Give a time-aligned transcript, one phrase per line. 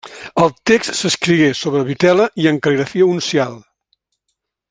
[0.43, 3.57] El text s'escrigué sobre vitel·la i en cal·ligrafia uncial.